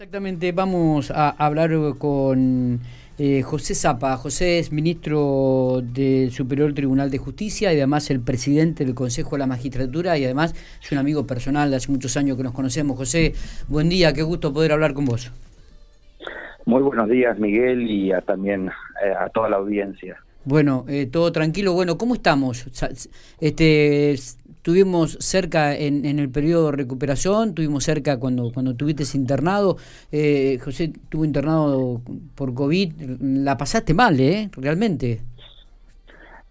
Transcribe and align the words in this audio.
Exactamente, 0.00 0.52
vamos 0.52 1.10
a 1.10 1.30
hablar 1.30 1.72
con 1.98 2.78
eh, 3.18 3.42
José 3.42 3.74
Zapa. 3.74 4.16
José 4.16 4.60
es 4.60 4.70
ministro 4.70 5.80
del 5.82 6.30
Superior 6.30 6.72
Tribunal 6.72 7.10
de 7.10 7.18
Justicia 7.18 7.72
y 7.72 7.78
además 7.78 8.08
el 8.12 8.20
presidente 8.20 8.84
del 8.84 8.94
Consejo 8.94 9.32
de 9.32 9.40
la 9.40 9.48
Magistratura 9.48 10.16
y 10.16 10.24
además 10.24 10.54
es 10.80 10.92
un 10.92 10.98
amigo 10.98 11.26
personal 11.26 11.70
de 11.70 11.78
hace 11.78 11.90
muchos 11.90 12.16
años 12.16 12.36
que 12.36 12.44
nos 12.44 12.52
conocemos. 12.52 12.96
José, 12.96 13.32
buen 13.66 13.88
día, 13.88 14.12
qué 14.12 14.22
gusto 14.22 14.52
poder 14.52 14.70
hablar 14.70 14.94
con 14.94 15.04
vos. 15.04 15.32
Muy 16.64 16.80
buenos 16.80 17.08
días, 17.08 17.36
Miguel, 17.40 17.90
y 17.90 18.12
también 18.24 18.70
eh, 19.04 19.12
a 19.18 19.28
toda 19.30 19.48
la 19.48 19.56
audiencia. 19.56 20.16
Bueno, 20.44 20.84
eh, 20.86 21.06
todo 21.10 21.32
tranquilo. 21.32 21.72
Bueno, 21.72 21.98
¿cómo 21.98 22.14
estamos? 22.14 22.68
Este, 23.40 24.14
estuvimos 24.58 25.16
cerca 25.20 25.74
en, 25.74 26.04
el 26.04 26.30
periodo 26.30 26.70
de 26.70 26.76
recuperación, 26.76 27.54
tuvimos 27.54 27.84
cerca 27.84 28.18
cuando 28.18 28.52
cuando 28.52 28.74
tuviste 28.74 29.04
internado. 29.14 29.76
Eh, 30.10 30.58
José 30.62 30.92
estuvo 30.94 31.24
internado 31.24 32.02
por 32.34 32.54
COVID. 32.54 32.92
La 33.20 33.56
pasaste 33.56 33.94
mal, 33.94 34.18
¿eh? 34.20 34.50
Realmente. 34.56 35.20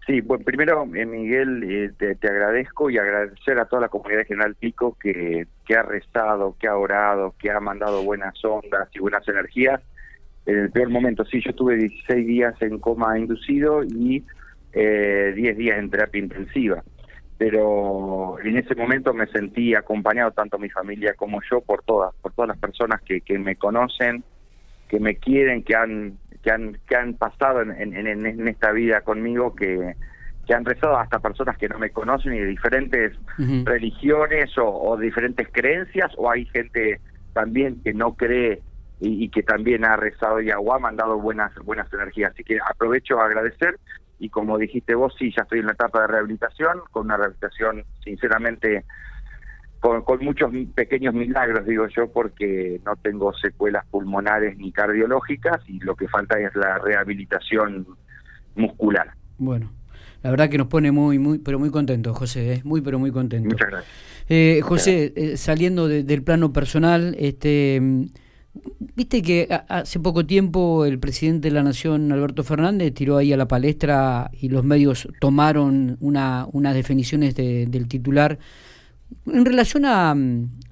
Sí, 0.06 0.22
bueno, 0.22 0.42
primero, 0.42 0.88
eh, 0.94 1.04
Miguel, 1.04 1.62
eh, 1.64 2.14
te, 2.18 2.28
agradezco 2.28 2.88
y 2.88 2.96
agradecer 2.96 3.58
a 3.58 3.66
toda 3.66 3.82
la 3.82 3.88
comunidad 3.88 4.26
General 4.26 4.54
Pico 4.54 4.96
que, 4.98 5.46
que 5.66 5.74
ha 5.74 5.82
rezado, 5.82 6.56
que 6.58 6.66
ha 6.66 6.76
orado, 6.76 7.34
que 7.38 7.50
ha 7.50 7.60
mandado 7.60 8.02
buenas 8.02 8.42
ondas 8.42 8.88
y 8.94 9.00
buenas 9.00 9.28
energías. 9.28 9.82
En 10.46 10.58
el 10.60 10.70
peor 10.70 10.88
momento, 10.88 11.26
sí, 11.26 11.42
yo 11.44 11.54
tuve 11.54 11.76
16 11.76 12.26
días 12.26 12.54
en 12.62 12.78
coma 12.78 13.18
inducido 13.18 13.84
y 13.84 14.24
eh, 14.72 15.34
10 15.36 15.56
días 15.58 15.78
en 15.78 15.90
terapia 15.90 16.22
intensiva 16.22 16.82
pero 17.38 18.36
en 18.40 18.58
ese 18.58 18.74
momento 18.74 19.14
me 19.14 19.28
sentí 19.28 19.74
acompañado 19.74 20.32
tanto 20.32 20.58
mi 20.58 20.68
familia 20.68 21.14
como 21.14 21.40
yo 21.48 21.60
por 21.60 21.82
todas, 21.84 22.12
por 22.16 22.32
todas 22.32 22.48
las 22.48 22.58
personas 22.58 23.00
que, 23.02 23.20
que 23.20 23.38
me 23.38 23.54
conocen, 23.54 24.24
que 24.88 24.98
me 24.98 25.16
quieren, 25.16 25.62
que 25.62 25.76
han 25.76 26.18
que 26.42 26.50
han 26.50 26.78
que 26.88 26.96
han 26.96 27.14
pasado 27.14 27.62
en, 27.62 27.70
en, 27.70 28.26
en 28.26 28.48
esta 28.48 28.72
vida 28.72 29.02
conmigo, 29.02 29.54
que, 29.54 29.94
que 30.46 30.54
han 30.54 30.64
rezado 30.64 30.96
hasta 30.96 31.20
personas 31.20 31.56
que 31.58 31.68
no 31.68 31.78
me 31.78 31.90
conocen 31.90 32.34
y 32.34 32.38
de 32.38 32.46
diferentes 32.46 33.12
religiones 33.64 34.56
o, 34.58 34.66
o, 34.66 34.96
diferentes 34.96 35.46
creencias, 35.52 36.10
o 36.16 36.30
hay 36.30 36.44
gente 36.46 37.00
también 37.34 37.80
que 37.84 37.92
no 37.92 38.14
cree 38.14 38.62
y, 38.98 39.24
y, 39.24 39.28
que 39.28 39.44
también 39.44 39.84
ha 39.84 39.96
rezado 39.96 40.40
y 40.40 40.50
ha 40.50 40.78
mandado 40.80 41.20
buenas 41.20 41.54
buenas 41.64 41.92
energías. 41.92 42.32
Así 42.32 42.42
que 42.42 42.58
aprovecho 42.68 43.20
a 43.20 43.26
agradecer 43.26 43.76
y 44.18 44.28
como 44.30 44.58
dijiste 44.58 44.94
vos, 44.94 45.14
sí, 45.18 45.32
ya 45.36 45.42
estoy 45.42 45.60
en 45.60 45.66
la 45.66 45.72
etapa 45.72 46.02
de 46.02 46.06
rehabilitación, 46.08 46.80
con 46.90 47.06
una 47.06 47.16
rehabilitación 47.16 47.84
sinceramente 48.02 48.84
con, 49.80 50.02
muchos 50.20 50.50
pequeños 50.74 51.14
milagros, 51.14 51.66
digo 51.66 51.86
yo, 51.88 52.08
porque 52.08 52.80
no 52.84 52.96
tengo 52.96 53.32
secuelas 53.34 53.86
pulmonares 53.86 54.56
ni 54.56 54.72
cardiológicas 54.72 55.60
y 55.68 55.78
lo 55.80 55.94
que 55.94 56.08
falta 56.08 56.38
es 56.40 56.54
la 56.56 56.78
rehabilitación 56.78 57.86
muscular. 58.56 59.12
Bueno, 59.38 59.70
la 60.22 60.30
verdad 60.30 60.48
que 60.48 60.58
nos 60.58 60.66
pone 60.66 60.90
muy, 60.90 61.18
muy, 61.18 61.38
pero 61.38 61.58
muy 61.58 61.70
contentos, 61.70 62.16
José, 62.16 62.54
¿eh? 62.54 62.60
muy, 62.64 62.80
pero 62.80 62.98
muy 62.98 63.12
contentos. 63.12 63.52
Muchas 63.52 63.70
gracias. 63.70 63.92
Eh, 64.28 64.60
José, 64.62 65.12
eh, 65.16 65.36
saliendo 65.36 65.88
del 65.88 66.22
plano 66.22 66.52
personal, 66.52 67.14
este 67.18 67.80
Viste 68.96 69.22
que 69.22 69.48
hace 69.68 70.00
poco 70.00 70.26
tiempo 70.26 70.84
el 70.84 70.98
presidente 70.98 71.48
de 71.48 71.54
la 71.54 71.62
Nación, 71.62 72.10
Alberto 72.10 72.42
Fernández, 72.42 72.92
tiró 72.94 73.16
ahí 73.16 73.32
a 73.32 73.36
la 73.36 73.46
palestra 73.46 74.30
y 74.32 74.48
los 74.48 74.64
medios 74.64 75.08
tomaron 75.20 75.96
una, 76.00 76.48
unas 76.52 76.74
definiciones 76.74 77.34
del 77.34 77.86
titular 77.88 78.38
en 79.26 79.44
relación 79.44 79.84
a, 79.84 80.14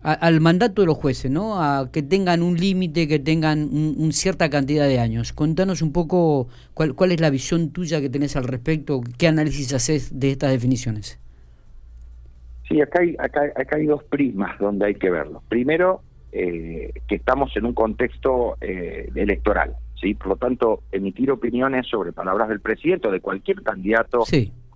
al 0.02 0.40
mandato 0.40 0.82
de 0.82 0.86
los 0.86 0.96
jueces, 0.96 1.30
¿no? 1.30 1.62
A 1.62 1.90
que 1.90 2.02
tengan 2.02 2.42
un 2.42 2.56
límite, 2.56 3.08
que 3.08 3.18
tengan 3.18 3.62
un, 3.62 4.12
cierta 4.12 4.50
cantidad 4.50 4.86
de 4.86 4.98
años. 4.98 5.32
Contanos 5.32 5.82
un 5.82 5.92
poco 5.92 6.48
cuál, 6.74 6.94
cuál 6.94 7.12
es 7.12 7.20
la 7.20 7.30
visión 7.30 7.70
tuya 7.70 8.00
que 8.00 8.10
tenés 8.10 8.36
al 8.36 8.44
respecto, 8.44 9.00
qué 9.18 9.28
análisis 9.28 9.72
haces 9.72 10.18
de 10.18 10.32
estas 10.32 10.50
definiciones. 10.50 11.19
Sí, 12.69 12.80
acá 12.80 13.00
hay, 13.00 13.14
acá, 13.19 13.42
acá 13.54 13.76
hay 13.76 13.86
dos 13.86 14.02
prismas 14.04 14.58
donde 14.58 14.86
hay 14.86 14.94
que 14.94 15.10
verlo. 15.10 15.42
Primero, 15.48 16.02
eh, 16.32 16.92
que 17.06 17.14
estamos 17.14 17.56
en 17.56 17.66
un 17.66 17.75
contexto 17.75 18.56
eh, 18.60 19.10
electoral. 19.14 19.75
¿sí? 20.00 20.14
Por 20.14 20.28
lo 20.28 20.37
tanto, 20.37 20.82
emitir 20.92 21.31
opiniones 21.31 21.87
sobre 21.87 22.12
palabras 22.12 22.48
del 22.48 22.60
presidente 22.60 23.09
o 23.09 23.10
de 23.10 23.20
cualquier 23.20 23.62
candidato 23.62 24.25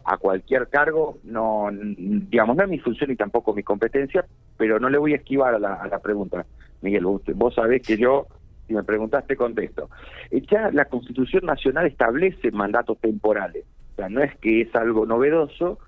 a 0.04 0.16
cualquier 0.16 0.68
cargo, 0.68 1.18
no, 1.24 1.68
digamos, 1.70 2.56
no 2.56 2.64
es 2.64 2.68
mi 2.68 2.78
función 2.78 3.10
y 3.10 3.16
tampoco 3.16 3.54
mi 3.54 3.62
competencia, 3.62 4.24
pero 4.56 4.80
no 4.80 4.88
le 4.88 4.98
voy 4.98 5.12
a 5.12 5.16
esquivar 5.16 5.54
a 5.54 5.58
la, 5.58 5.98
pregunta. 5.98 6.46
Miguel, 6.80 7.04
vos, 7.04 7.22
vos 7.34 7.54
sabés 7.54 7.82
que 7.82 7.96
yo, 7.96 8.26
si 8.66 8.74
me 8.74 8.82
preguntaste, 8.82 9.36
contesto. 9.36 9.90
Eh, 10.30 10.42
ya 10.50 10.70
la 10.72 10.86
Constitución 10.86 11.44
Nacional 11.44 11.86
establece 11.86 12.50
mandatos 12.50 12.98
temporales. 12.98 13.64
O 13.92 13.96
sea, 13.96 14.08
no 14.08 14.22
es 14.22 14.36
que 14.38 14.62
es 14.62 14.74
algo 14.74 15.04
novedoso, 15.04 15.78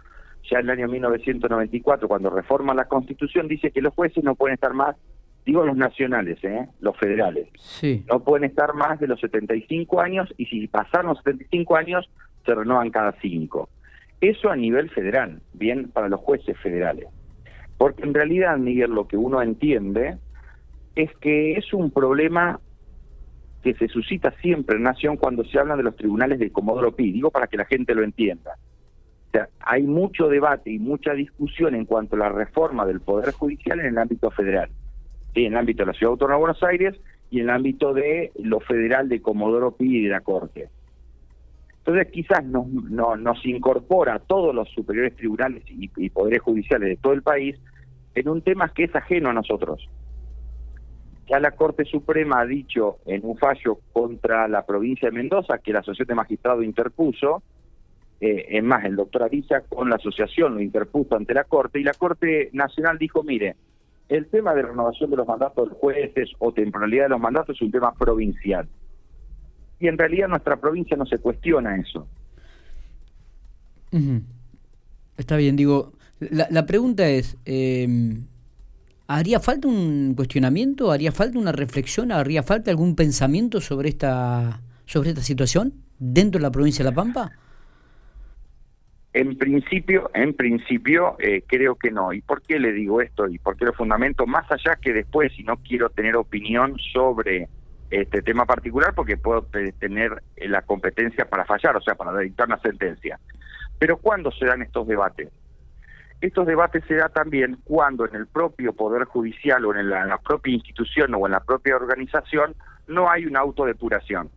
ya 0.51 0.59
en 0.59 0.67
el 0.67 0.71
año 0.79 0.89
1994, 0.89 2.09
cuando 2.09 2.31
reforma 2.31 2.75
la 2.75 2.87
Constitución, 2.87 3.49
dice 3.49 3.71
que 3.71 3.81
los 3.81 3.95
jueces 3.95 4.23
no 4.23 4.35
pueden 4.35 4.55
estar 4.55 4.75
más 4.75 4.97
digo 5.45 5.65
los 5.65 5.77
nacionales, 5.77 6.43
¿eh? 6.45 6.69
los 6.81 6.97
federales, 6.97 7.49
sí. 7.59 8.05
no 8.09 8.21
pueden 8.21 8.45
estar 8.45 8.75
más 8.75 9.01
de 9.01 9.09
los 9.09 9.21
75 9.21 10.01
años 10.01 10.33
y 10.37 10.47
si 10.47 10.67
pasan 10.69 11.07
los 11.07 11.19
75 11.19 11.77
años 11.77 12.09
se 12.45 12.55
renuevan 12.55 12.91
cada 12.91 13.13
cinco. 13.21 13.69
Eso 14.21 14.51
a 14.51 14.57
nivel 14.57 14.89
federal, 14.91 15.41
bien 15.53 15.91
para 15.91 16.09
los 16.09 16.21
jueces 16.21 16.57
federales. 16.59 17.09
Porque 17.77 18.05
en 18.05 18.15
realidad, 18.15 18.57
Miguel, 18.57 18.93
lo 18.93 19.09
que 19.09 19.17
uno 19.17 19.43
entiende 19.43 20.19
es 20.95 21.11
que 21.17 21.55
es 21.55 21.73
un 21.73 21.91
problema 21.91 22.61
que 23.65 23.75
se 23.75 23.89
suscita 23.89 24.33
siempre 24.41 24.77
en 24.77 24.85
Nación 24.85 25.17
cuando 25.17 25.45
se 25.45 25.59
habla 25.59 25.77
de 25.77 25.83
los 25.83 25.97
tribunales 25.97 26.39
de 26.39 26.51
Comodoro 26.51 26.95
Pi, 26.95 27.13
digo 27.13 27.31
para 27.31 27.49
que 27.49 27.57
la 27.57 27.65
gente 27.65 27.95
lo 27.95 28.05
entienda. 28.05 28.57
O 29.29 29.31
sea, 29.33 29.49
hay 29.61 29.83
mucho 29.83 30.29
debate 30.29 30.71
y 30.71 30.79
mucha 30.79 31.15
discusión 31.15 31.75
en 31.75 31.87
cuanto 31.87 32.17
a 32.17 32.21
la 32.21 32.29
reforma 32.29 32.85
del 32.87 33.01
Poder 33.01 33.33
Judicial 33.33 33.81
en 33.81 33.87
el 33.87 33.99
ámbito 33.99 34.31
federal 34.31 34.69
en 35.35 35.53
el 35.53 35.59
ámbito 35.59 35.83
de 35.83 35.87
la 35.87 35.93
Ciudad 35.93 36.13
Autónoma 36.13 36.35
de 36.35 36.41
Buenos 36.41 36.63
Aires 36.63 37.01
y 37.31 37.41
en 37.41 37.45
el 37.45 37.51
ámbito 37.51 37.95
de 37.95 38.33
lo 38.39 38.61
federal 38.61 39.09
de 39.09 39.23
Comodoro 39.23 39.73
Pi 39.73 39.99
y 39.99 40.05
de 40.05 40.11
la 40.11 40.21
Corte. 40.21 40.69
Entonces 41.79 42.13
quizás 42.13 42.45
nos, 42.45 42.67
no, 42.69 43.17
nos 43.17 43.45
incorpora 43.45 44.15
a 44.15 44.19
todos 44.21 44.55
los 44.55 44.69
superiores 44.71 45.17
tribunales 45.17 45.65
y, 45.67 45.89
poderes 46.11 46.41
judiciales 46.41 46.91
de 46.91 46.97
todo 46.97 47.13
el 47.13 47.23
país 47.23 47.59
en 48.15 48.29
un 48.29 48.43
tema 48.43 48.73
que 48.73 48.85
es 48.85 48.95
ajeno 48.95 49.31
a 49.31 49.33
nosotros. 49.33 49.89
Ya 51.29 51.41
la 51.41 51.53
Corte 51.53 51.85
Suprema 51.85 52.41
ha 52.41 52.47
dicho 52.47 52.99
en 53.07 53.23
un 53.25 53.37
fallo 53.37 53.79
contra 53.93 54.47
la 54.47 54.65
provincia 54.65 55.09
de 55.09 55.17
Mendoza 55.17 55.59
que 55.59 55.73
la 55.73 55.81
Asociación 55.81 56.09
de 56.09 56.15
Magistrados 56.15 56.65
interpuso, 56.65 57.43
eh, 58.21 58.47
es 58.51 58.63
más, 58.63 58.85
el 58.85 58.95
doctor 58.95 59.25
Ariza 59.25 59.63
con 59.63 59.91
la 59.91 59.97
asociación 59.97 60.55
lo 60.55 60.61
interpuso 60.61 61.17
ante 61.17 61.35
la 61.35 61.45
Corte 61.45 61.81
y 61.81 61.85
la 61.85 61.95
Corte 61.95 62.51
Nacional 62.53 62.99
dijo, 62.99 63.25
mire, 63.25 63.57
el 64.17 64.27
tema 64.27 64.55
de 64.55 64.63
renovación 64.63 65.11
de 65.11 65.17
los 65.17 65.27
mandatos 65.27 65.71
de 65.71 65.75
jueces 65.77 66.31
o 66.39 66.53
temporalidad 66.53 67.05
de 67.05 67.09
los 67.11 67.21
mandatos 67.21 67.57
es 67.57 67.63
un 67.63 67.71
tema 67.71 67.95
provincial. 67.95 68.69
Y 69.81 69.89
en 69.89 69.97
realidad 69.97 70.29
nuestra 70.29 70.57
provincia 70.57 70.97
no 70.97 71.07
se 71.07 71.19
cuestiona 71.19 71.77
eso. 71.77 72.07
Está 75.17 75.37
bien, 75.37 75.57
digo, 75.57 75.93
la, 76.21 76.67
pregunta 76.67 77.09
es, 77.09 77.37
em, 77.45 78.27
¿haría 79.07 79.41
falta 79.41 79.69
un 79.69 80.15
cuestionamiento? 80.15 80.91
¿Haría 80.91 81.13
falta 81.13 81.39
una 81.39 81.53
reflexión? 81.53 82.13
¿Haría 82.13 82.43
falta 82.43 82.71
algún 82.71 82.95
pensamiento 82.95 83.61
sobre 83.61 83.89
esta, 83.89 84.61
sobre 84.87 85.11
esta 85.11 85.23
situación 85.23 85.75
dentro 85.99 86.39
de 86.39 86.43
la 86.43 86.51
provincia 86.51 86.85
de 86.85 86.91
La 86.91 86.95
Pampa? 86.95 87.33
En 89.15 89.37
principio, 89.37 90.11
en 90.15 90.33
principio 90.33 91.17
eh, 91.19 91.43
creo 91.47 91.75
que 91.77 91.91
no. 91.91 92.15
¿Y 92.15 92.23
por 92.23 92.41
qué 92.41 92.59
le 92.59 92.73
digo 92.73 93.03
esto? 93.03 93.29
¿Y 93.29 93.39
por 93.39 93.57
qué 93.57 93.67
lo 93.67 93.75
fundamento? 93.75 94.27
Más 94.27 94.51
allá 94.51 94.77
que 94.81 94.95
después, 94.95 95.33
si 95.35 95.43
no 95.43 95.59
quiero 95.59 95.91
tener 95.91 96.17
opinión 96.17 96.77
sobre 96.93 97.49
este 97.91 98.23
tema 98.23 98.47
particular, 98.47 98.95
porque 98.95 99.19
puedo 99.19 99.43
tener 99.79 100.23
eh, 100.37 100.49
la 100.49 100.63
competencia 100.63 101.27
para 101.27 101.45
fallar, 101.45 101.77
o 101.77 101.83
sea, 101.83 101.95
para 101.95 102.19
dictar 102.21 102.47
una 102.47 102.59
sentencia. 102.61 103.21
Pero 103.79 103.99
¿cuándo 103.99 104.31
se 104.33 104.47
dan 104.47 104.63
estos 104.63 104.87
debates? 104.87 105.29
Estos 106.23 106.47
debates 106.47 106.83
se 106.87 106.95
dan 106.95 107.13
también 107.13 107.59
cuando 107.65 108.07
en 108.07 108.15
el 108.15 108.27
propio 108.29 108.73
Poder 108.73 109.05
Judicial 109.05 109.63
o 109.67 109.75
en 109.75 109.91
la, 109.91 110.03
en 110.03 110.09
la 110.09 110.19
propia 110.19 110.55
institución 110.55 111.15
o 111.15 111.27
en 111.27 111.33
la 111.33 111.41
propia 111.41 111.77
organización 111.77 112.55
no 112.87 113.11
hay 113.11 113.27
una 113.27 113.41
autodepuración 113.41 114.31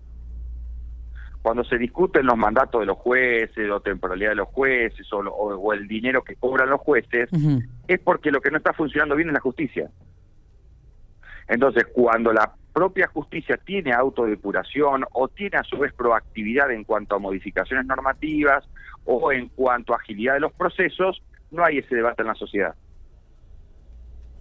cuando 1.46 1.64
se 1.64 1.78
discuten 1.78 2.26
los 2.26 2.36
mandatos 2.36 2.80
de 2.80 2.88
los 2.88 2.98
jueces, 2.98 3.70
o 3.70 3.80
temporalidad 3.80 4.30
de 4.30 4.36
los 4.38 4.48
jueces, 4.48 5.06
o, 5.14 5.74
el 5.74 5.88
dinero 5.88 6.24
que 6.24 6.38
cobran 6.38 6.72
los 6.72 6.82
jueces, 6.82 7.30
es 7.88 8.00
porque 8.00 8.32
lo 8.32 8.42
que 8.42 8.50
no 8.50 8.58
está 8.58 8.74
funcionando 8.74 9.16
bien 9.16 9.30
es 9.30 9.36
la 9.36 9.42
justicia. 9.42 9.92
Entonces, 11.48 11.86
cuando 11.94 12.34
la 12.34 12.52
propia 12.74 13.06
justicia 13.10 13.58
tiene 13.58 13.94
autodepuración 13.94 15.06
o 15.12 15.28
tiene 15.28 15.58
a 15.58 15.64
su 15.64 15.78
vez 15.78 15.94
proactividad 15.94 16.72
en 16.72 16.84
cuanto 16.84 17.16
a 17.16 17.20
modificaciones 17.20 17.86
normativas 17.86 18.68
o 19.06 19.32
en 19.32 19.50
cuanto 19.50 19.94
a 19.94 19.98
agilidad 19.98 20.34
de 20.34 20.40
los 20.40 20.54
procesos, 20.54 21.22
no 21.52 21.64
hay 21.64 21.78
ese 21.78 21.94
debate 21.94 22.24
en 22.24 22.28
la 22.28 22.34
sociedad. 22.34 22.74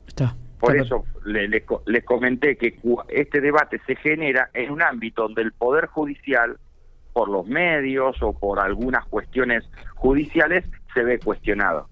Está. 0.07 0.35
Por 0.59 0.75
eso 0.75 1.05
le, 1.27 1.49
les 1.49 2.05
comenté 2.07 2.57
que 2.57 2.79
este 3.11 3.43
debate 3.43 3.79
se 3.87 3.95
genera 3.97 4.49
en 4.55 4.71
un 4.71 4.81
ámbito 4.81 5.25
donde 5.25 5.43
el 5.43 5.53
Poder 5.53 5.89
Judicial, 5.89 6.57
por 7.15 7.31
los 7.31 7.47
medios 7.47 8.21
o 8.21 8.35
por 8.35 8.61
algunas 8.61 9.07
cuestiones 9.07 9.65
judiciales, 9.95 10.67
se 10.93 11.03
ve 11.03 11.19
cuestionado. 11.19 11.89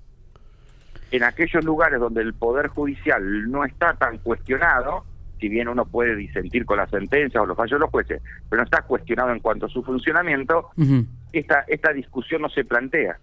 En 1.12 1.22
aquellos 1.22 1.64
lugares 1.64 2.00
donde 2.00 2.22
el 2.22 2.34
Poder 2.34 2.66
Judicial 2.66 3.50
no 3.50 3.64
está 3.64 3.94
tan 3.94 4.18
cuestionado, 4.18 5.04
si 5.40 5.48
bien 5.48 5.68
uno 5.68 5.84
puede 5.86 6.16
disentir 6.16 6.66
con 6.66 6.78
las 6.78 6.90
sentencias 6.90 7.42
o 7.42 7.46
los 7.46 7.56
fallos 7.56 7.72
de 7.72 7.78
los 7.78 7.90
jueces, 7.90 8.20
pero 8.50 8.60
no 8.60 8.64
está 8.64 8.82
cuestionado 8.82 9.30
en 9.30 9.40
cuanto 9.40 9.66
a 9.66 9.68
su 9.68 9.82
funcionamiento, 9.82 10.70
esta, 11.32 11.64
esta 11.68 11.92
discusión 11.92 12.42
no 12.42 12.48
se 12.48 12.64
plantea. 12.64 13.18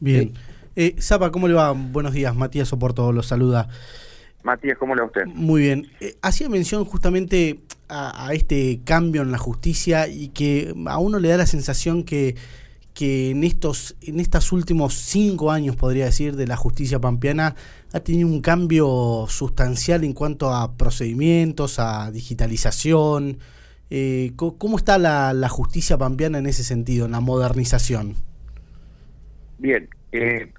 Bien. 0.00 0.32
Eh, 0.74 0.96
Zapa, 1.00 1.30
¿cómo 1.30 1.48
le 1.48 1.54
va? 1.54 1.72
Buenos 1.72 2.12
días, 2.12 2.34
Matías 2.34 2.72
Oporto 2.72 3.12
los 3.12 3.26
saluda. 3.26 3.68
Matías, 4.42 4.78
¿cómo 4.78 4.94
le 4.94 5.02
va 5.02 5.06
usted? 5.08 5.26
Muy 5.26 5.62
bien. 5.62 5.86
Eh, 6.00 6.14
hacía 6.22 6.48
mención 6.48 6.84
justamente 6.84 7.60
a, 7.88 8.30
este 8.32 8.80
cambio 8.84 9.22
en 9.22 9.32
la 9.32 9.38
justicia 9.38 10.08
y 10.08 10.28
que 10.28 10.74
a 10.86 10.98
uno 10.98 11.18
le 11.18 11.28
da 11.28 11.38
la 11.38 11.46
sensación 11.46 12.04
que, 12.04 12.36
que 12.94 13.30
en 13.30 13.44
estos 13.44 13.96
en 14.02 14.20
estos 14.20 14.52
últimos 14.52 14.94
cinco 14.94 15.50
años, 15.50 15.76
podría 15.76 16.04
decir, 16.04 16.36
de 16.36 16.46
la 16.46 16.56
justicia 16.56 17.00
pampeana 17.00 17.54
ha 17.92 18.00
tenido 18.00 18.28
un 18.28 18.42
cambio 18.42 19.26
sustancial 19.28 20.04
en 20.04 20.12
cuanto 20.12 20.52
a 20.54 20.76
procedimientos, 20.76 21.78
a 21.78 22.10
digitalización. 22.10 23.38
Eh, 23.90 24.32
¿Cómo 24.36 24.76
está 24.76 24.98
la, 24.98 25.32
la 25.32 25.48
justicia 25.48 25.96
pampeana 25.96 26.38
en 26.38 26.46
ese 26.46 26.62
sentido, 26.62 27.06
en 27.06 27.12
la 27.12 27.20
modernización? 27.20 28.16
Bien, 29.58 29.88
eh, 30.12 30.52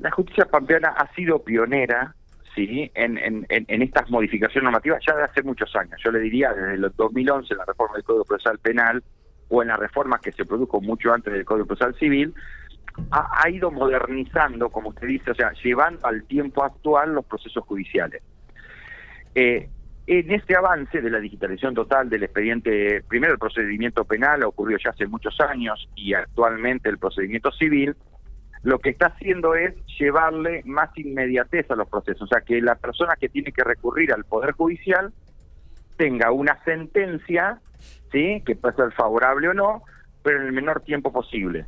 la 0.00 0.10
justicia 0.12 0.46
pampeana 0.46 0.88
ha 0.88 1.12
sido 1.14 1.42
pionera 1.42 2.14
sí 2.56 2.90
en, 2.94 3.18
en, 3.48 3.82
estas 3.82 4.10
modificaciones 4.10 4.64
normativas 4.64 5.00
ya 5.06 5.14
de 5.14 5.24
hace 5.24 5.42
muchos 5.42 5.74
años. 5.76 6.00
Yo 6.04 6.10
le 6.10 6.18
diría 6.18 6.52
desde 6.52 6.74
el 6.74 6.92
2011 6.96 7.52
en 7.52 7.58
la 7.58 7.64
reforma 7.64 7.94
del 7.94 8.04
Código 8.04 8.24
Procesal 8.24 8.58
Penal 8.58 9.04
o 9.48 9.62
en 9.62 9.68
la 9.68 9.76
reforma 9.76 10.18
que 10.18 10.32
se 10.32 10.44
produjo 10.44 10.80
mucho 10.80 11.12
antes 11.12 11.32
del 11.32 11.44
Código 11.44 11.66
Procesal 11.66 11.94
Civil, 11.96 12.34
ha, 13.10 13.48
ido 13.50 13.70
modernizando, 13.70 14.70
como 14.70 14.88
usted 14.88 15.06
dice, 15.06 15.30
o 15.30 15.34
sea, 15.34 15.52
llevando 15.62 16.06
al 16.06 16.24
tiempo 16.24 16.64
actual 16.64 17.12
los 17.12 17.26
procesos 17.26 17.62
judiciales. 17.64 18.22
Eh, 19.34 19.68
en 20.06 20.30
este 20.30 20.56
avance 20.56 21.02
de 21.02 21.10
la 21.10 21.18
digitalización 21.18 21.74
total 21.74 22.08
del 22.08 22.22
expediente, 22.22 23.02
primero 23.08 23.32
el 23.34 23.38
procedimiento 23.38 24.04
penal 24.04 24.44
ocurrió 24.44 24.78
ya 24.82 24.90
hace 24.90 25.06
muchos 25.06 25.38
años 25.40 25.88
y 25.94 26.14
actualmente 26.14 26.88
el 26.88 26.98
procedimiento 26.98 27.50
civil, 27.52 27.94
lo 28.66 28.80
que 28.80 28.90
está 28.90 29.06
haciendo 29.06 29.54
es 29.54 29.76
llevarle 29.96 30.62
más 30.64 30.90
inmediatez 30.98 31.70
a 31.70 31.76
los 31.76 31.88
procesos, 31.88 32.22
o 32.22 32.26
sea, 32.26 32.40
que 32.40 32.60
la 32.60 32.74
persona 32.74 33.14
que 33.14 33.28
tiene 33.28 33.52
que 33.52 33.62
recurrir 33.62 34.12
al 34.12 34.24
Poder 34.24 34.54
Judicial 34.54 35.12
tenga 35.96 36.32
una 36.32 36.60
sentencia, 36.64 37.60
¿sí? 38.10 38.42
que 38.44 38.56
puede 38.56 38.74
ser 38.74 38.92
favorable 38.92 39.50
o 39.50 39.54
no, 39.54 39.84
pero 40.24 40.40
en 40.40 40.48
el 40.48 40.52
menor 40.52 40.80
tiempo 40.80 41.12
posible. 41.12 41.66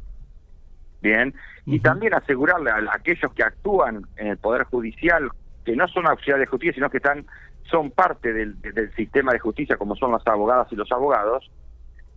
Bien, 1.00 1.32
y 1.66 1.78
también 1.78 2.14
asegurarle 2.14 2.72
a, 2.72 2.80
aquellos 2.92 3.32
que 3.32 3.44
actúan 3.44 4.02
en 4.16 4.26
el 4.26 4.36
Poder 4.36 4.64
Judicial, 4.64 5.30
que 5.64 5.76
no 5.76 5.86
son 5.86 6.08
auxiliares 6.08 6.48
de 6.48 6.50
justicia, 6.50 6.74
sino 6.74 6.90
que 6.90 6.96
están 6.96 7.26
son 7.70 7.92
parte 7.92 8.32
del, 8.32 8.60
del 8.60 8.92
sistema 8.96 9.32
de 9.32 9.38
justicia, 9.38 9.76
como 9.76 9.94
son 9.94 10.10
las 10.10 10.26
abogadas 10.26 10.66
y 10.72 10.74
los 10.74 10.90
abogados, 10.90 11.48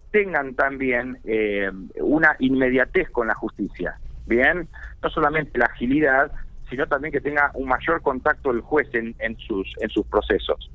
tengan 0.10 0.56
también 0.56 1.20
eh, 1.24 1.70
una 2.00 2.36
inmediatez 2.40 3.12
con 3.12 3.28
la 3.28 3.36
justicia 3.36 4.00
bien, 4.26 4.68
no 5.02 5.10
solamente 5.10 5.58
la 5.58 5.66
agilidad, 5.66 6.32
sino 6.70 6.88
también 6.88 7.12
que 7.12 7.22
tenga 7.22 7.52
un 7.54 7.68
mayor 7.68 8.02
contacto 8.02 8.52
el 8.52 8.62
juez 8.62 8.88
en, 8.94 9.38
sus 9.38 9.76
en 9.82 9.90
sus 9.90 10.06
procesos. 10.08 10.72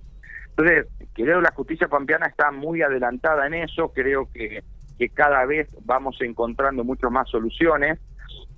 Entonces, 0.51 0.87
creo 1.15 1.39
que 1.39 1.43
la 1.43 1.53
justicia 1.55 1.89
pampeana 1.89 2.27
está 2.27 2.51
muy 2.51 2.83
adelantada 2.83 3.47
en 3.47 3.55
eso, 3.55 3.93
creo 3.93 4.29
que, 4.33 4.63
que 4.99 5.09
cada 5.11 5.45
vez 5.45 5.69
vamos 5.85 6.17
encontrando 6.21 6.85
mucho 6.85 7.11
más 7.11 7.29
soluciones 7.29 7.99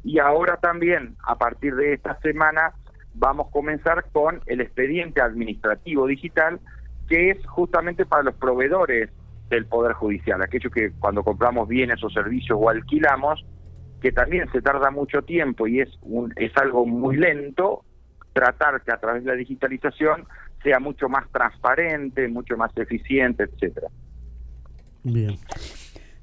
y 0.05 0.19
ahora 0.19 0.57
también, 0.57 1.17
a 1.25 1.37
partir 1.37 1.75
de 1.75 1.95
esta 1.95 2.19
semana, 2.21 2.73
vamos 3.15 3.49
a 3.49 3.51
comenzar 3.51 4.05
con 4.13 4.41
el 4.47 4.61
expediente 4.61 5.21
administrativo 5.21 6.07
digital, 6.07 6.61
que 7.09 7.31
es 7.31 7.47
justamente 7.47 8.07
para 8.07 8.23
los 8.23 8.35
proveedores 8.35 9.11
del 9.51 9.67
Poder 9.67 9.95
Judicial, 9.95 10.43
aquellos 10.43 10.73
que 10.73 10.93
cuando 10.99 11.23
compramos 11.23 11.69
bienes 11.69 12.03
o 12.05 12.11
servicios 12.11 12.59
o 12.61 12.69
alquilamos, 12.69 13.45
que 14.01 14.13
también 14.13 14.51
se 14.53 14.63
tarda 14.63 14.91
mucho 14.91 15.23
tiempo 15.23 15.67
y 15.67 15.81
es, 15.81 15.89
un, 16.03 16.33
es 16.37 16.57
algo 16.57 16.87
muy 16.87 17.17
lento, 17.17 17.85
tratar 18.33 18.83
que 18.83 18.93
a 18.93 18.99
través 18.99 19.25
de 19.25 19.31
la 19.31 19.37
digitalización 19.37 20.27
sea 20.63 20.79
mucho 20.79 21.09
más 21.09 21.29
transparente, 21.31 22.29
mucho 22.29 22.57
más 22.57 22.77
eficiente, 22.77 23.45
etcétera. 23.45 23.89
Bien. 25.03 25.37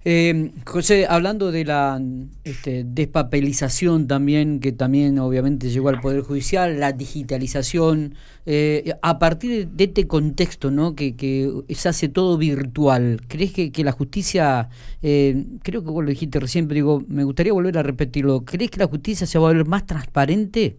Eh, 0.08 0.52
José, 0.68 1.08
hablando 1.10 1.52
de 1.52 1.66
la 1.66 2.00
este, 2.44 2.84
despapelización 2.86 4.08
también, 4.08 4.60
que 4.60 4.72
también 4.72 5.18
obviamente 5.18 5.70
llegó 5.70 5.90
al 5.90 6.00
Poder 6.00 6.22
Judicial, 6.22 6.80
la 6.80 6.92
digitalización, 6.92 8.14
eh, 8.46 8.94
a 9.02 9.18
partir 9.18 9.68
de 9.68 9.84
este 9.86 10.06
contexto, 10.06 10.70
¿no? 10.70 10.96
Que, 10.96 11.16
se 11.70 11.90
hace 11.90 12.08
todo 12.08 12.38
virtual, 12.38 13.20
¿crees 13.28 13.52
que, 13.52 13.72
que 13.72 13.84
la 13.84 13.94
justicia, 13.94 14.70
eh, 15.02 15.44
creo 15.64 15.84
que 15.84 15.90
vos 15.90 16.04
lo 16.04 16.12
dijiste 16.12 16.40
recién, 16.40 16.68
pero 16.68 16.76
digo, 16.76 17.04
me 17.08 17.24
gustaría 17.24 17.54
volver 17.54 17.80
a 17.80 17.84
repetirlo, 17.84 18.46
¿crees 18.46 18.70
que 18.70 18.78
la 18.78 18.88
justicia 18.88 19.26
se 19.26 19.40
va 19.40 19.48
a 19.48 19.54
volver 19.54 19.68
más 19.68 19.88
transparente? 19.88 20.78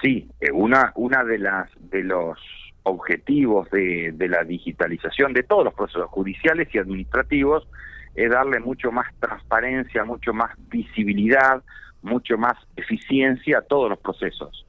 Sí, 0.00 0.28
una, 0.54 0.92
una 0.94 1.24
de 1.24 1.38
las 1.38 1.68
de 1.90 2.04
los 2.04 2.38
objetivos 2.84 3.70
de, 3.70 4.12
de, 4.12 4.28
la 4.28 4.44
digitalización 4.44 5.32
de 5.32 5.42
todos 5.42 5.64
los 5.64 5.74
procesos 5.74 6.08
judiciales 6.10 6.68
y 6.74 6.78
administrativos 6.78 7.66
es 8.14 8.30
darle 8.30 8.60
mucho 8.60 8.92
más 8.92 9.06
transparencia, 9.20 10.04
mucho 10.04 10.32
más 10.32 10.50
visibilidad, 10.68 11.62
mucho 12.02 12.36
más 12.36 12.54
eficiencia 12.76 13.58
a 13.58 13.62
todos 13.62 13.88
los 13.88 13.98
procesos. 13.98 14.66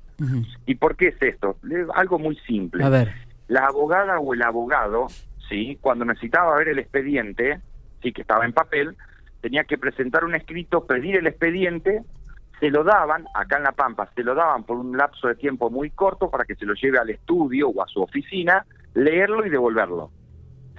¿Y 0.65 0.75
por 0.75 0.95
qué 0.95 1.07
es 1.07 1.21
esto? 1.21 1.57
Algo 1.95 2.17
muy 2.17 2.37
simple. 2.47 2.83
A 2.83 2.89
ver. 2.89 3.11
La 3.49 3.65
abogada 3.65 4.19
o 4.19 4.33
el 4.33 4.41
abogado, 4.41 5.07
sí, 5.49 5.77
cuando 5.81 6.05
necesitaba 6.05 6.55
ver 6.55 6.69
el 6.69 6.79
expediente, 6.79 7.59
sí, 8.01 8.13
que 8.13 8.21
estaba 8.21 8.45
en 8.45 8.53
papel, 8.53 8.95
tenía 9.41 9.65
que 9.65 9.77
presentar 9.77 10.23
un 10.23 10.35
escrito, 10.35 10.85
pedir 10.85 11.17
el 11.17 11.27
expediente 11.27 12.03
se 12.63 12.71
lo 12.71 12.85
daban, 12.85 13.25
acá 13.33 13.57
en 13.57 13.63
La 13.63 13.73
Pampa, 13.73 14.09
se 14.15 14.23
lo 14.23 14.33
daban 14.33 14.63
por 14.63 14.77
un 14.77 14.95
lapso 14.95 15.27
de 15.27 15.35
tiempo 15.35 15.69
muy 15.69 15.89
corto 15.89 16.31
para 16.31 16.45
que 16.45 16.55
se 16.55 16.65
lo 16.65 16.73
lleve 16.75 16.97
al 16.97 17.09
estudio 17.09 17.67
o 17.67 17.83
a 17.83 17.87
su 17.87 18.01
oficina, 18.01 18.65
leerlo 18.93 19.45
y 19.45 19.49
devolverlo. 19.49 20.11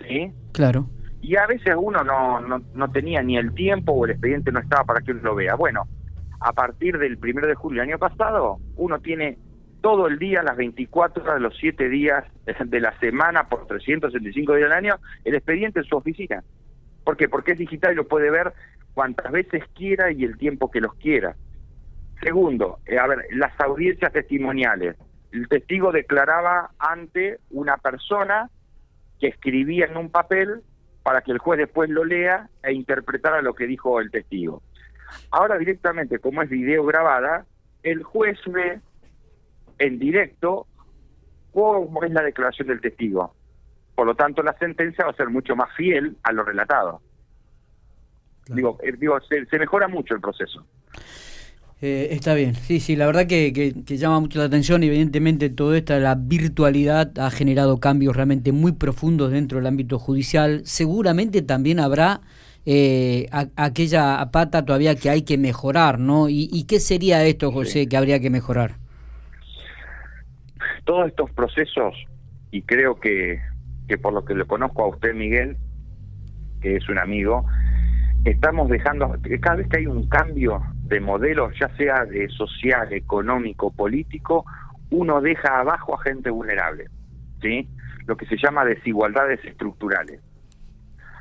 ¿Sí? 0.00 0.33
Claro. 0.55 0.87
Y 1.21 1.37
a 1.37 1.47
veces 1.47 1.75
uno 1.79 2.03
no, 2.03 2.41
no, 2.41 2.62
no 2.73 2.91
tenía 2.91 3.23
ni 3.23 3.37
el 3.37 3.53
tiempo 3.53 3.93
o 3.93 4.07
el 4.07 4.12
expediente 4.12 4.50
no 4.50 4.61
estaba 4.61 4.85
para 4.85 5.03
que 5.03 5.11
uno 5.12 5.21
lo 5.25 5.35
vea. 5.35 5.57
Bueno, 5.57 5.87
a 6.41 6.55
partir 6.55 6.97
del 6.97 7.19
primero 7.19 7.47
de 7.47 7.55
julio 7.55 7.83
del 7.83 7.91
año 7.91 7.99
pasado, 7.99 8.61
uno 8.76 9.00
tiene 9.00 9.37
todo 9.83 10.07
el 10.07 10.19
día, 10.19 10.43
las 10.43 10.57
24 10.57 11.23
horas 11.23 11.35
de 11.35 11.41
los 11.43 11.55
7 11.59 11.91
días 11.91 12.25
de 12.47 12.81
la 12.81 12.99
semana 12.99 13.50
por 13.50 13.67
365 13.67 14.55
días 14.55 14.71
del 14.71 14.79
año, 14.79 14.95
el 15.23 15.35
expediente 15.35 15.81
en 15.81 15.85
su 15.85 15.97
oficina. 15.97 16.43
¿Por 17.05 17.19
qué? 17.19 17.29
Porque 17.29 17.53
es 17.53 17.59
digital 17.59 17.93
y 17.93 17.97
lo 17.97 18.09
puede 18.09 18.31
ver 18.31 18.55
cuantas 18.95 19.31
veces 19.31 19.64
quiera 19.75 20.11
y 20.11 20.25
el 20.25 20.38
tiempo 20.38 20.71
que 20.71 20.81
los 20.81 20.95
quiera. 20.95 21.37
Segundo, 22.23 22.78
eh, 22.87 22.99
a 22.99 23.06
ver, 23.06 23.26
las 23.33 23.59
audiencias 23.61 24.12
testimoniales. 24.12 24.97
El 25.33 25.49
testigo 25.49 25.92
declaraba 25.92 26.71
ante 26.78 27.38
una 27.50 27.76
persona 27.76 28.50
que 29.18 29.28
escribía 29.28 29.87
en 29.87 29.97
un 29.97 30.11
papel 30.11 30.62
para 31.02 31.23
que 31.23 31.33
el 31.33 31.38
juez 31.38 31.59
después 31.59 31.90
lo 31.90 32.04
lea 32.04 32.49
e 32.62 32.73
interpretara 32.73 33.42
lo 33.42 33.54
que 33.54 33.66
dijo 33.66 34.00
el 34.00 34.11
testigo. 34.11 34.62
Ahora 35.30 35.59
directamente, 35.59 36.18
como 36.18 36.42
es 36.42 36.49
video 36.49 36.85
grabada, 36.85 37.47
el 37.83 38.02
juez 38.02 38.38
ve 38.47 38.80
en 39.78 39.99
directo 39.99 40.66
cómo 41.52 42.02
es 42.02 42.11
la 42.11 42.23
declaración 42.23 42.68
del 42.68 42.80
testigo. 42.80 43.35
Por 43.94 44.06
lo 44.06 44.14
tanto, 44.14 44.42
la 44.42 44.56
sentencia 44.59 45.04
va 45.04 45.11
a 45.11 45.16
ser 45.16 45.28
mucho 45.28 45.54
más 45.54 45.73
fiel 45.76 46.16
a 46.23 46.33
lo 46.33 46.42
relatado. 46.42 47.00
Digo, 48.47 48.78
eh, 48.83 48.92
digo 48.97 49.18
se 49.21 49.59
mejora 49.59 49.88
mucho 49.88 50.14
el 50.14 50.21
proceso. 50.21 50.66
Eh, 51.87 52.14
está 52.14 52.33
bien, 52.33 52.55
sí, 52.55 52.81
sí, 52.81 52.97
la 52.97 53.05
verdad 53.05 53.26
que, 53.26 53.53
que, 53.53 53.97
llama 53.99 54.19
mucho 54.19 54.38
la 54.38 54.47
atención. 54.47 54.83
Evidentemente, 54.83 55.50
todo 55.50 55.75
esto, 55.75 56.00
la 56.00 56.14
virtualidad 56.14 57.19
ha 57.19 57.31
generado 57.31 57.79
cambios 57.79 58.17
realmente 58.17 58.53
muy 58.53 58.73
profundos 58.73 59.31
dentro 59.31 59.59
del 59.59 59.67
ámbito 59.67 59.99
judicial. 59.99 60.62
Seguramente 60.64 61.43
también 61.43 61.81
habrá 61.81 62.23
eh, 62.64 63.29
aquella 63.55 64.26
pata 64.33 64.64
todavía 64.64 64.95
que 64.95 65.11
hay 65.11 65.25
que 65.25 65.37
mejorar, 65.37 65.99
¿no? 65.99 66.31
¿Y, 66.31 66.64
qué 66.67 66.81
sería 66.81 67.23
esto, 67.26 67.53
José, 67.53 67.87
que 67.87 67.99
habría 67.99 68.19
que 68.19 68.31
mejorar? 68.31 68.76
Todos 70.87 71.09
estos 71.09 71.31
procesos, 71.33 71.95
y 72.50 72.62
creo 72.62 72.99
que, 72.99 73.41
que 73.88 73.99
por 73.99 74.14
lo 74.14 74.25
que 74.25 74.35
le 74.35 74.47
conozco 74.47 74.85
a 74.85 74.88
usted, 74.88 75.12
Miguel, 75.12 75.59
que 76.62 76.76
es 76.76 76.88
un 76.88 76.99
amigo, 76.99 77.45
estamos 78.25 78.71
dejando, 78.71 79.14
cada 79.43 79.57
vez 79.57 79.69
que 79.69 79.76
hay 79.81 79.87
un 79.87 80.09
cambio 80.09 80.62
de 80.85 81.00
modelos, 81.00 81.53
ya 81.59 81.69
sea 81.76 82.05
de 82.05 82.29
social, 82.29 82.93
económico, 82.93 83.73
político, 83.73 84.45
uno 84.91 85.21
deja 85.21 85.61
abajo 85.61 85.95
a 85.95 86.03
gente 86.03 86.31
vulnerable, 86.31 86.87
¿sí? 87.41 87.69
Lo 88.07 88.17
que 88.17 88.26
se 88.26 88.37
llama 88.37 88.64
desigualdades 88.64 89.43
estructurales. 89.45 90.21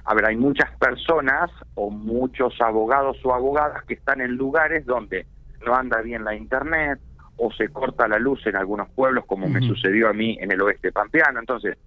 A 0.06 0.14
ver, 0.14 0.26
hay 0.26 0.36
muchas 0.36 0.70
personas 0.78 1.50
o 1.76 1.90
muchos 1.90 2.60
abogados 2.60 3.18
o 3.24 3.34
abogadas 3.34 3.84
que 3.86 3.94
están 3.94 4.20
en 4.20 4.36
lugares 4.36 4.86
donde 4.86 5.26
no 5.66 5.76
anda 5.76 6.02
bien 6.02 6.26
la 6.26 6.36
internet 6.36 7.00
o 7.38 7.52
se 7.54 7.70
corta 7.70 8.08
la 8.08 8.20
luz 8.20 8.46
en 8.46 8.58
algunos 8.58 8.90
pueblos, 8.90 9.26
como 9.26 9.48
me 9.48 9.62
sucedió 9.62 10.10
a 10.10 10.14
mí 10.14 10.38
en 10.42 10.52
el 10.52 10.62
oeste 10.62 10.92
pampeano. 10.92 11.40
Entonces, 11.40 11.78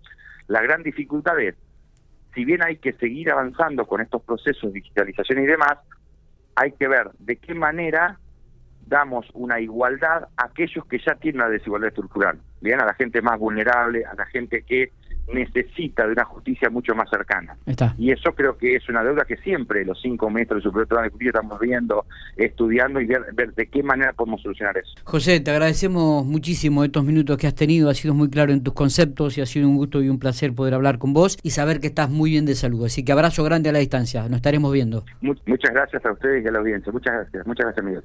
la 0.49 0.63
gran 0.63 0.83
dificultad 0.83 1.39
es, 1.41 1.55
si 2.35 2.45
bien 2.45 2.63
hay 2.63 2.79
que 2.79 2.95
seguir 2.95 3.31
avanzando 3.31 3.87
con 3.87 4.01
estos 4.01 4.23
procesos 4.23 4.73
de 4.73 4.81
digitalización 4.81 5.43
y 5.43 5.47
demás, 5.47 5.79
hay 6.57 6.73
que 6.73 6.89
ver 6.89 7.11
de 7.19 7.37
qué 7.37 7.55
manera 7.55 8.19
damos 8.87 9.27
una 9.35 9.61
igualdad 9.61 10.29
a 10.37 10.45
aquellos 10.47 10.85
que 10.87 10.99
ya 10.99 11.15
tienen 11.17 11.43
una 11.43 11.51
desigualdad 11.51 11.89
estructural, 11.89 12.41
bien, 12.61 12.81
a 12.81 12.87
la 12.87 12.95
gente 12.95 13.21
más 13.21 13.39
vulnerable, 13.39 14.05
a 14.05 14.15
la 14.15 14.27
gente 14.27 14.63
que 14.63 14.93
necesita 15.33 16.07
de 16.07 16.13
una 16.13 16.25
justicia 16.25 16.71
mucho 16.71 16.95
más 16.95 17.09
cercana. 17.11 17.57
Y 17.99 18.11
eso 18.11 18.33
creo 18.35 18.57
que 18.57 18.77
es 18.77 18.89
una 18.89 19.03
deuda 19.03 19.25
que 19.25 19.37
siempre 19.39 19.85
los 19.85 20.01
cinco 20.01 20.31
metros 20.31 20.59
de 20.59 20.63
Superior 20.63 20.87
Tribunal 20.87 21.05
de 21.05 21.11
Justicia 21.11 21.31
estamos 21.31 21.61
viendo, 21.61 22.05
estudiando 22.37 23.01
y 23.01 23.07
ver, 23.07 23.23
ver, 23.35 23.55
de 23.55 23.67
qué 23.67 23.83
manera 23.83 24.13
podemos 24.13 24.43
solucionar 24.43 24.77
eso. 24.79 24.93
José, 25.05 25.41
te 25.41 25.51
agradecemos 25.51 26.25
muchísimo 26.25 26.85
estos 26.85 27.05
minutos 27.05 27.37
que 27.37 27.47
has 27.47 27.55
tenido, 27.55 27.91
has 27.91 27.99
sido 27.99 28.15
muy 28.15 28.31
claro 28.31 28.53
en 28.53 28.63
tus 28.63 28.75
conceptos 28.75 29.37
y 29.39 29.41
ha 29.41 29.47
sido 29.47 29.69
un 29.69 29.77
gusto 29.77 30.03
y 30.03 30.09
un 30.09 30.19
placer 30.19 30.55
poder 30.55 30.75
hablar 30.75 30.99
con 30.99 31.13
vos 31.13 31.39
y 31.43 31.51
saber 31.51 31.81
que 31.81 31.89
estás 31.89 32.11
muy 32.11 32.31
bien 32.31 32.47
de 32.47 32.55
salud. 32.55 32.85
Así 32.85 33.05
que 33.05 33.13
abrazo 33.13 33.45
grande 33.45 33.71
a 33.71 33.73
la 33.73 33.79
distancia, 33.79 34.23
nos 34.29 34.37
estaremos 34.37 34.73
viendo. 34.73 35.05
muchas 35.21 35.73
gracias 35.73 36.05
a 36.05 36.13
ustedes 36.13 36.45
y 36.45 36.49
a 36.49 36.53
la 36.53 36.59
audiencia. 36.59 36.93
Muchas 36.93 37.15
gracias, 37.15 37.47
muchas 37.47 37.67
gracias 37.67 37.85
Miguel. 37.85 38.03